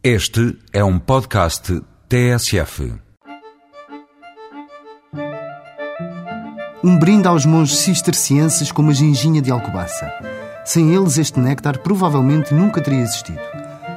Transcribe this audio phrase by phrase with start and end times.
[0.00, 2.94] Este é um podcast TSF.
[6.84, 10.08] Um brinde aos monges cistercienses com uma ginginha de alcobaça.
[10.64, 13.40] Sem eles, este néctar provavelmente nunca teria existido.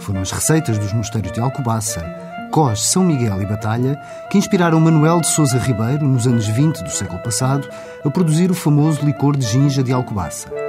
[0.00, 2.04] Foram as receitas dos mosteiros de Alcobaça,
[2.50, 3.96] Cós, São Miguel e Batalha
[4.28, 7.68] que inspiraram Manuel de Souza Ribeiro, nos anos 20 do século passado,
[8.04, 10.63] a produzir o famoso licor de ginja de Alcobaça.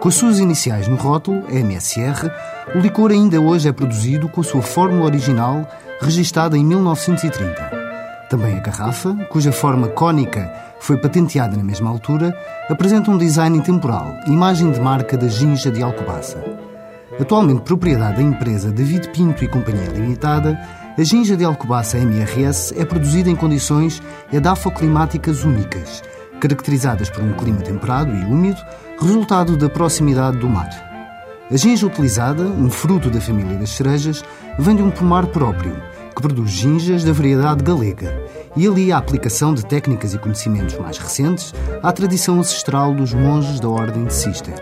[0.00, 2.30] Com as suas iniciais no rótulo, MSR,
[2.74, 5.66] o licor ainda hoje é produzido com a sua fórmula original,
[6.00, 7.70] registada em 1930.
[8.28, 12.36] Também a garrafa, cuja forma cônica foi patenteada na mesma altura,
[12.68, 16.42] apresenta um design intemporal, imagem de marca da ginja de Alcobaça.
[17.18, 20.58] Atualmente propriedade da empresa David Pinto e Companhia Limitada,
[20.98, 26.02] a ginja de Alcobaça MRS é produzida em condições edafoclimáticas únicas,
[26.40, 28.60] caracterizadas por um clima temperado e úmido,
[29.00, 30.68] resultado da proximidade do mar.
[31.50, 34.24] A ginja utilizada, um fruto da família das cerejas,
[34.58, 35.76] vem de um pomar próprio,
[36.14, 38.12] que produz ginjas da variedade galega,
[38.56, 43.60] e ali a aplicação de técnicas e conhecimentos mais recentes à tradição ancestral dos monges
[43.60, 44.58] da Ordem de Cister.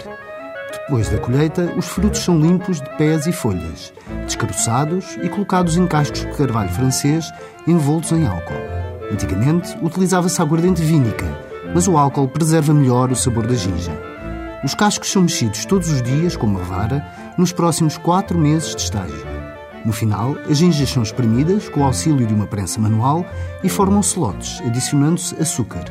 [0.72, 3.92] Depois da colheita, os frutos são limpos de pés e folhas,
[4.27, 7.33] descaroçados e colocados em cascos de carvalho francês
[7.66, 8.53] envoltos em álcool.
[9.11, 11.25] Antigamente, utilizava-se aguardente vínica,
[11.75, 13.92] mas o álcool preserva melhor o sabor da ginja.
[14.64, 17.05] Os cascos são mexidos todos os dias com uma vara
[17.36, 19.27] nos próximos quatro meses de estágio.
[19.84, 23.27] No final, as ginjas são espremidas com o auxílio de uma prensa manual
[23.62, 25.84] e formam slots, adicionando-se açúcar.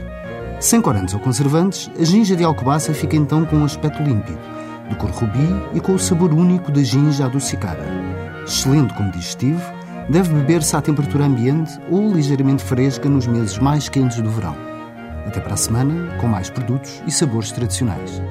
[0.59, 4.39] Sem corantes ou conservantes, a ginja de alcobaça fica então com um aspecto límpido,
[4.89, 7.85] de cor rubi e com o sabor único da ginja adocicada.
[8.43, 9.61] Excelente como digestivo,
[10.09, 14.72] deve beber-se à temperatura ambiente ou ligeiramente fresca nos meses mais quentes do verão.
[15.25, 18.21] Até para a semana, com mais produtos e sabores tradicionais.